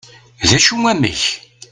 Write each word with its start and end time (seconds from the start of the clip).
d 0.49 0.49
acu 0.57 0.75
amek? 0.91 1.23